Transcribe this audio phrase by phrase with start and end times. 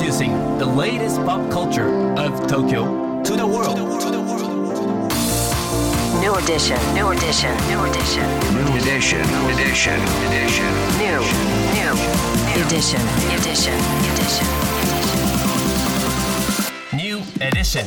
[0.00, 3.76] Introducing the latest pop culture of Tokyo to the world.
[6.24, 9.20] New edition, new edition, new edition, New edition,
[9.52, 10.72] edition, edition.
[10.96, 11.20] new,
[11.76, 11.92] new,
[12.64, 13.02] edition,
[13.36, 13.76] edition,
[14.08, 14.48] edition.
[16.96, 17.84] New edition.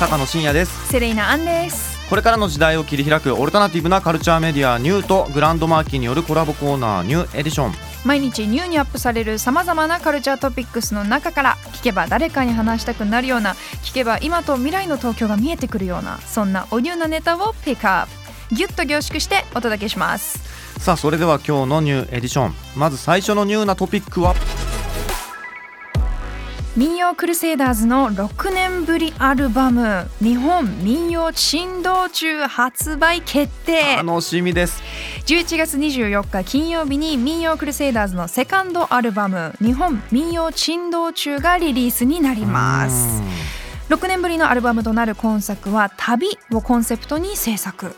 [0.00, 18.06] 高野真也ですセレイナアンですこれからの時代を切り開くオルタナティブなカルチャーメディアニューとグランドマーキーによるコラボコーナーニューエディション毎日ニューにアップされるさまざまなカルチャートピックスの中から聞けば誰かに話したくなるような聞けば今と未来の東京が見えてくるようなそんなおニューなネタをピックアッ
[18.48, 20.40] プギュッと凝縮してお届けします。
[20.80, 22.54] さあそれでは今日のニューエディション。
[22.74, 24.34] まず最初のニューなトピックは？
[26.76, 33.96] 民謡クルセイダーズの6年ぶりアルバム「日本民謡珍道中」発売決定。
[33.96, 34.82] 楽しみです
[35.26, 43.22] 11月24日金曜日に民謡クルセイダーズのセカンドアルバム「日本民謡珍道中」がリリースになります。
[43.88, 47.94] 6年ぶりのアルバムとなる今作は旅をコンセプトに制作。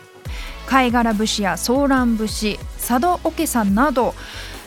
[0.67, 4.15] 貝殻節やソーラン節佐渡おけさんなど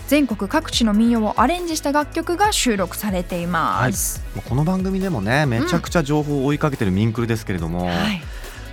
[0.07, 8.21] 全国各地の民謡をアレンジした楽曲が収録されています、もうこの番組でもねめちゃくちゃ情報を追いかけてるミンクルですけれども、はい。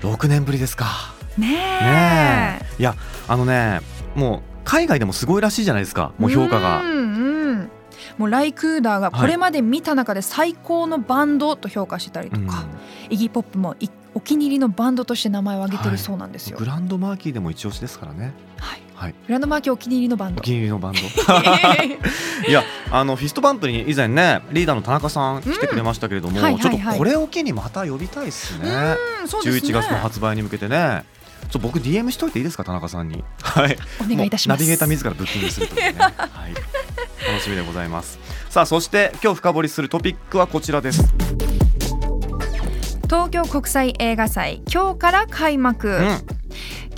[0.02, 2.64] 6年ぶりですかねえ。
[2.78, 2.94] いや
[3.28, 3.80] あのね
[4.14, 6.12] もう海外でもすごいらしいじゃないですか。
[6.18, 6.82] もう評価が。
[8.18, 12.66] もうライクーダーがこれまで見た中で最高のバンドと評価してたりとか、
[13.08, 16.58] イギーポップもいお気に入りのバンドとして名前を挙げてるそうなんですよ。
[16.58, 18.34] グランドマーキーでも一押しですからね。
[18.58, 19.14] はい、はい。
[19.26, 20.32] グランドマーキーお気に入りのバンド。
[20.32, 20.98] お気に入りのバンド。
[22.48, 26.78] いやあのフィストバンプに以前ねリーダーの田中さん来てくれましたけれども、うんはいはいはい。
[26.78, 29.70] ちょっとこれを機にまた呼びたいですね、うんそうですね。
[29.70, 31.04] 11月の発売に向けてね
[31.50, 33.22] ちょ僕 DM しといていいですか田中さんに。
[33.42, 33.76] はい。
[34.00, 34.60] お願いいたします。
[34.60, 36.54] ナビゲーター自らブッキングするというね、はい、
[37.28, 38.18] 楽しみでございます。
[38.48, 41.02] さあそして今日深掘りするトピックはこちらです、
[43.04, 46.31] 東京国際映画祭今日から開幕、うん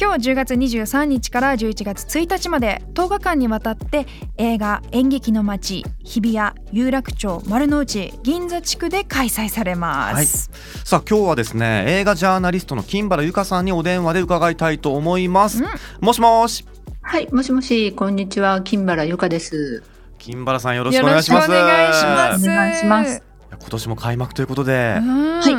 [0.00, 4.06] 今日10月23日から11月1日まで10日間にわたって
[4.38, 10.50] 映画演劇の街日比谷有楽町丸の内銀座地区で開催されます、
[10.84, 15.68] さあ今日はですね映画ジャーナリストの金原由香さんにお電話で伺いたいと思います、うん。
[16.00, 16.66] もしもし。
[17.02, 19.84] はい、もしもし、こんにちは、金原由香です。
[20.18, 21.50] 金原さんよろしくお願いします。
[21.50, 22.44] よろしくお願いします。
[22.44, 23.22] お願いします。
[23.50, 25.40] 今年も開幕ということで、うん。
[25.40, 25.54] はい。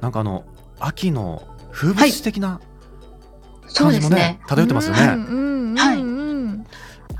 [0.00, 0.44] なんかあの
[0.78, 1.42] 秋の
[1.72, 2.73] 風物詩的なそう
[3.72, 4.40] 感じもね,、ですね。
[4.46, 6.64] 漂ってますよね、はいうん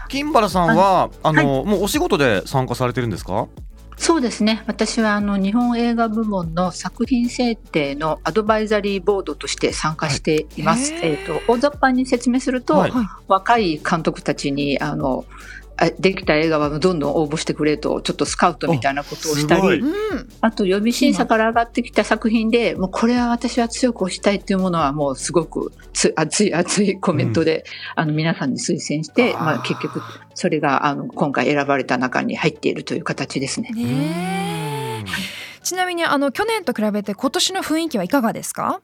[0.08, 3.48] 金原さんはあの、もうお仕事で参加されてるんですか？
[3.96, 4.62] そうですね。
[4.66, 10.92] 私はあの日本映画部門の作品制定のアドバイザリーボードとして参加しています。
[10.92, 11.02] はい。
[11.02, 12.92] えっ、と大雑把に説明すると、はい。
[13.26, 15.24] 若い監督たちにあの
[15.63, 15.63] あ
[15.98, 20.28] できた映画はどんどん応募してくれとちょっとスカウトみたいなことをしたり、うん。
[20.40, 27.64] あと予備審査から上がってきた作品で、もうこれは私は強く推したいっていうものはもうすごくつ熱い熱いコメントで、
[27.96, 30.00] あの皆さんに推薦して、まあ結局
[30.34, 33.70] それがあの今回選ばれた中に入っているという形ですね。
[33.70, 35.64] ねえ。
[35.64, 38.80] ちなみにあの去年と比べて今年の雰囲気はいかがですか？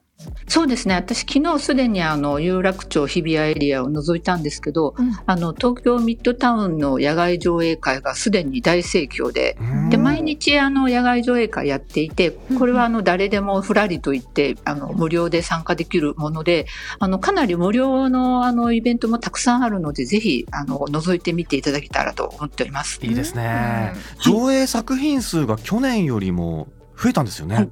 [0.47, 0.95] そうですね。
[0.95, 16.65] 私昨日すでにあの有楽町日比谷エリアを覗いたんですけど、うんあの東京ミッドタウンの野外上映会がすでに大盛況で、うんで毎日あの野外上映会やっていてこれはあの誰でもふらりと行ってあの無料で参加できるもので
[16.99, 22.99] あのかなり無料のあのイベントもたくさんあるのでぜひあの覗いてみていただけたらと思っております。
[23.03, 23.93] いいですね、
[24.25, 26.67] うん上映作品数が去年よりも
[26.97, 27.69] 増えたんですよね、はい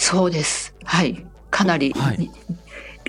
[0.00, 0.74] そうです。
[0.84, 1.26] はい。
[1.50, 2.30] かなり、はい。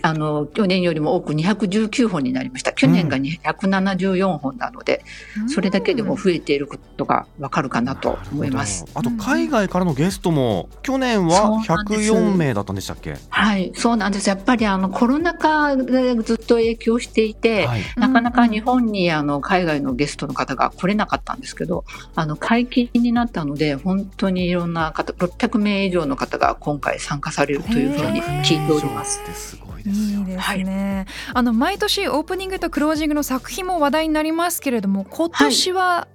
[0.02, 2.74] あの去年よりも多く219本になりました。
[2.74, 5.04] 去年が274本なので、
[5.48, 8.86] それだけでも増えていることがわかるかなと思います。
[8.94, 12.12] あと海外からのゲストも去年はそうなんです。
[12.12, 13.16] 104名だったんでしたっけ？
[13.30, 14.30] はい、そうなんです。
[14.30, 17.82] やっぱりあのコロナ禍でずっと影響していて、はい。
[17.98, 21.86] なかなか日本にあの海外のゲストの方が来れなかったんですけど、
[22.16, 29.20] あの解禁になったので、本当にいろんな方、600名以上の方が今回参加されるというふうに聞いております。
[29.34, 30.20] すごいですよ。
[30.20, 36.08] いいですね、あの毎年オープニングとクロージングの作品も話題になりますけれども今年は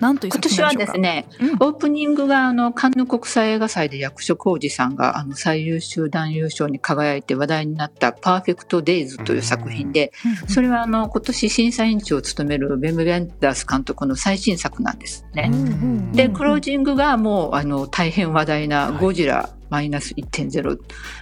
[0.00, 1.50] 何という今年はでしょうか、ですね、うん。
[1.54, 10.12] オープニングがあのカンヌ国際映画祭で役所広司さんがあの最優秀男優賞に輝いて話題になったパーフェクトデイズという作品で、
[10.46, 15.50] それはあの今年審査委員長を務めるベム・ベンダース監督の最新作なんですね。
[16.12, 20.78] で、クロージングがもうあの大変話題なゴジラマイナス1.0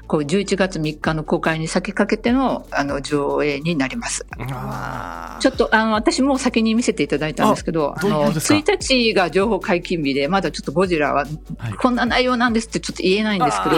[0.07, 4.27] こう11月3日の公開に先駆けてのあの上映になります。
[4.39, 11.25] あちょっとあの私もう先に見せていただいたんですけど、あのとですか？1日が情報解禁日で、まだちょっとゴジラは
[11.59, 11.73] はい。
[11.75, 13.77] こんな内容なんですってちょっと言えないんですけど、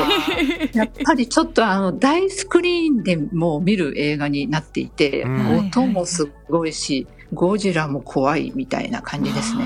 [0.78, 5.58] やっぱりちょっとあの大スクリーンでも見る映画になっていて、うん。
[5.68, 9.64] 音もすごいし、ゴジラも怖いみたいな感じですね。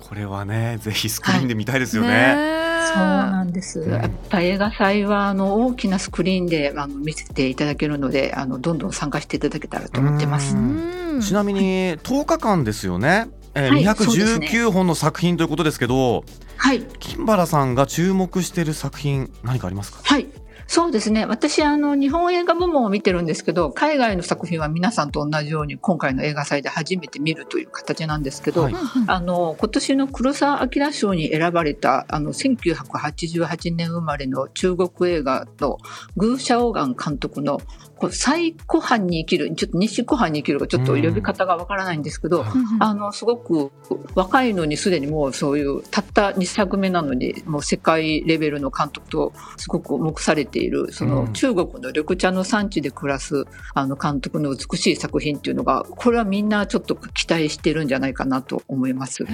[0.00, 2.08] これはねぜひスクリーンで見たいですよね。
[2.08, 3.86] ねそうなんです。
[3.86, 10.56] んやっぱ映画祭はあの大きなスクリーンであの見せていただけるので、あのどんどん参加していただけたらと思ってます。
[10.56, 13.28] うんちなみに10日間ですよね。
[13.54, 16.24] えーはいそうですね219本の作品ということですけど、
[16.56, 16.82] はい。
[17.00, 19.98] 金原さんが注目している作品何かありますか？
[20.04, 20.28] はい。
[20.70, 21.26] そうですね。
[21.26, 28.74] 私、あの、日本映画部門を見てるんですけど、海外の作品は皆さんと同じように、今回の映画祭で初めて見るという形なんですけど、はい
[29.08, 35.78] あの、今年の黒澤明賞に選ばれた、あの、1988年生まれの中国映画の
[36.16, 37.60] グー・シャオガン監督の、
[38.00, 42.46] こう最古版に生きる、ちょっと西古版に生きるがちょっと呼び方がわからないんですけど、
[42.80, 43.70] あの、すごく
[44.14, 51.32] 若いのにすでにもうそういう、たった2作目なのに、もう世界レベルの監督とすごく目されている、そのうん。
[51.34, 53.44] 中国の緑茶の産地で暮らす
[53.74, 59.26] あの監督の美しい作品っていうのが、これはみんなちょっと期待してるんじゃないかなと思います。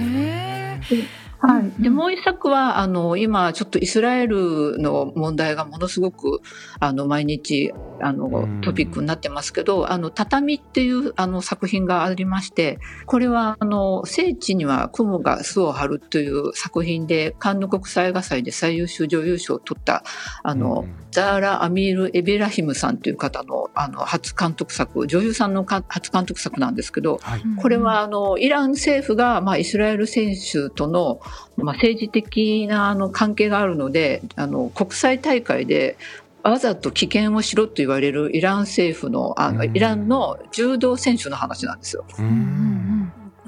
[1.43, 1.81] へはい。
[1.81, 6.41] で、もう一作は、あの、今、ちょっとイスラエルの問題がものすごく、
[6.79, 8.17] あの、毎日、あうん。
[8.17, 20.03] の、トピックになってますけど、あの、畳っていう、あの、作品がありまして、これは、あの、聖地には雲が巣を張るという作品で、カンヌ国際映画祭で最優秀女優賞を取った、
[20.43, 21.07] あの、うん。
[21.11, 27.41] ザーラ・アミール・エベラヒムさんという方の、あの、初監督作、女優さんのか初監督作なんですけど、はい。
[27.57, 31.19] これはあのイラン政府が、まあ、イスラエル選手との、
[31.57, 35.97] まあ、政治的なあの関係があるのであの国際大会で
[36.43, 42.05] わざと棄権をしろと言われるイラン政府のあのうんイランの柔道選手の話なんですよ。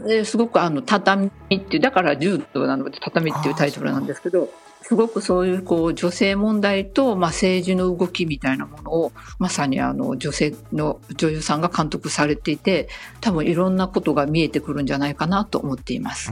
[0.06, 4.50] ですごくあの畳っていうだから柔道なので畳っていうタイトルなんですけど。
[4.82, 12.90] すごくそういうこう女性問題と、まあ、政治の動きみたいなものをまさにあの女性の女優さんが監督されていて
[13.22, 16.32] 多分いろんなことが見えてくるんじゃないかなと思っています。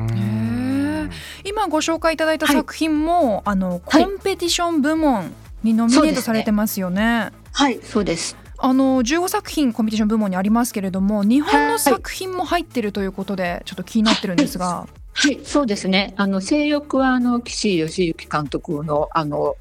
[1.43, 5.33] 今ご紹介いただいた作品も、あのコンペティション部門
[5.63, 7.31] にノミネートされてますよね。
[7.53, 8.37] はい、そうです。
[8.59, 14.87] あの15作品コンペティション部門にありますけれども日本の作品も入ってるということでちょっと気になってるんですが、
[15.19, 16.13] はい、そうですね。
[16.15, 19.57] あの性欲はあの岸義行監督のあの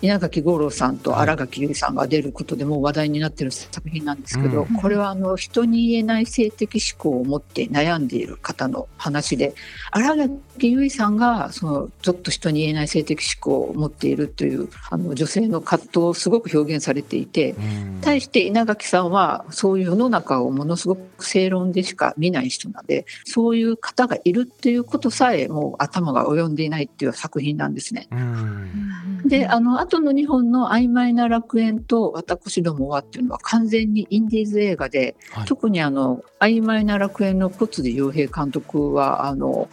[0.00, 9.54] 稲垣吾郎さんと新垣結衣さんが出ることでもう話題になっている作品なんですけど、うんこれはあの人に言えない性的思考を持って悩んでいる方の話で
[9.90, 18.00] 新垣結衣さんがそのちょっと人に言えない性的思考を持っているというあの女性の葛藤をすごく表現されていて、うん。
[18.00, 28.08] 対して稲垣さんはそういう世の中をものすごく正論でしか見ない人なのでそういう方がいるっていうことさえもう頭が及んでいないっていう作品なんですね。
[28.10, 29.28] うん。
[29.28, 35.44] であの後の2本の「曖昧な楽園」と「私どもは」っていうのは完全にインディーズ映画で、はい。
[35.46, 39.68] 特にあの「曖昧な楽園」の小辻洋平監督はあの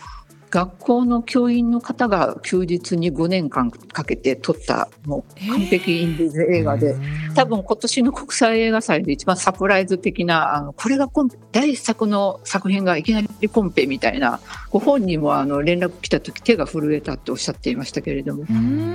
[0.54, 6.96] 学校の教員の方が休日に5年間かけて撮ったもう完璧インディーズ映画で。
[7.34, 14.40] 多分今年の国際映画祭で一番サプライズ的なあのこれがコンペ第一作の作品がいきなりコンペみたいな
[14.70, 18.44] ご本人もあの連絡来た時手が震えたっておっしゃっていましたけれども、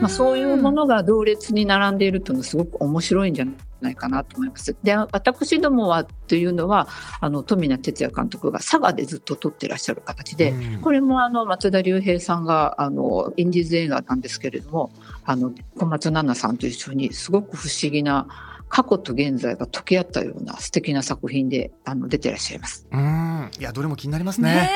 [0.01, 3.55] まあ、そういうものが同列に並んでいるというのはすごく面白いんじゃない
[3.95, 4.77] かなと思います。
[4.83, 6.89] で私どもはというのは
[7.21, 14.91] あの富名哲也監督が佐賀でずっと撮ってらっしゃる形で、うんこれもあの松田龍平さんがあのインディーズ映画なんですけれども
[15.25, 18.27] あの小松菜奈さんと一緒にすごく不思議な
[18.69, 22.87] 過去と現在が溶け合ったような素敵な作品であの出てらっしゃいます。
[22.91, 24.71] うんいやどれも気になりますねね。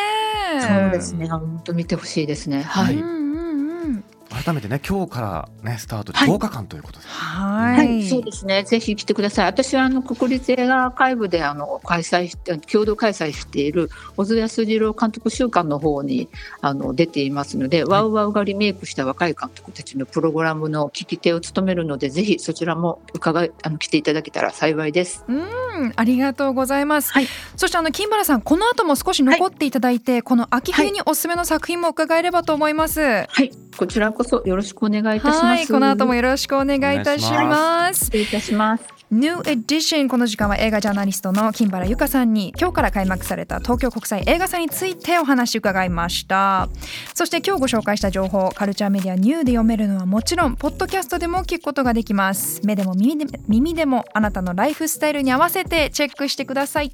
[0.57, 1.29] えそうですね。
[1.29, 2.63] 本当見てほしいですね。
[2.63, 2.95] はい。
[2.95, 7.07] うんうんうん改めてね今日からねスタートではい10日間ということで。
[7.07, 8.63] はい、はい、そうですね。
[8.65, 9.47] ぜひ来てください。
[9.47, 16.29] 私はあの国立映画アーカイブであの開催して共同開催している小津安二郎監督週間の方に
[16.61, 25.25] あの出ていますので、ワウワウがリメイクした若い監督たちのプログラムの聞き手を務めるので、ぜひそちらも伺いあの来ていただけたら幸いです。
[25.29, 27.13] うん、ありがとうございます。
[27.13, 27.27] はい
[27.57, 33.01] そしてあの金原さん、この後も少し残っていただいて、この秋冬におすすめの作品も伺えればと思います。
[33.01, 35.45] はい、こちらこそよろしくお願いいたします。
[35.45, 38.02] はい、この後もよろしくお願いいたします。
[38.03, 38.85] 失礼いたします。
[39.13, 46.71] New Edition この時間は映画ジャーナリストの金原由香さんに今日から開幕された東京国際映画祭についてお話伺いました
[47.15, 56.91] そして今日ご紹介した情報カルチャーメディアニューで読めるのはもちろんポッドキャストでも聞くことができます目でも耳で耳でもあなたのライフスタイルに合わせてチェックしてください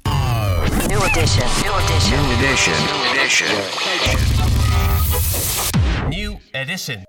[0.89, 1.45] New edition.
[1.63, 2.19] New edition.
[2.19, 2.73] New edition.
[2.83, 3.47] New edition.
[6.09, 7.05] New edition.